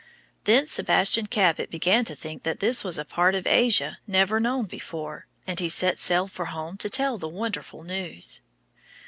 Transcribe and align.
Then 0.45 0.65
Sebastian 0.65 1.27
Cabot 1.27 1.69
began 1.69 2.05
to 2.05 2.15
think 2.15 2.41
that 2.41 2.59
this 2.59 2.83
was 2.83 2.97
a 2.97 3.05
part 3.05 3.35
of 3.35 3.45
Asia 3.45 3.99
never 4.07 4.39
known 4.39 4.65
before, 4.65 5.27
and 5.45 5.59
he 5.59 5.69
set 5.69 5.99
sail 5.99 6.27
for 6.27 6.45
home 6.45 6.75
to 6.77 6.89
tell 6.89 7.19
the 7.19 7.27
wonderful 7.29 7.83
news. 7.83 8.41